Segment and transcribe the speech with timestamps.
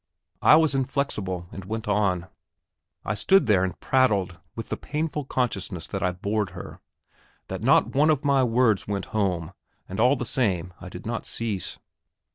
[0.41, 2.25] I was inflexible, and went on.
[3.05, 6.79] I stood there and prattled, with the painful consciousness that I bored her,
[7.49, 9.53] that not one of my words went home,
[9.87, 11.77] and all the same I did not cease.